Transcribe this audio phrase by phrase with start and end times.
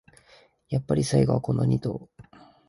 [0.69, 1.99] やっぱり最後はこのニ頭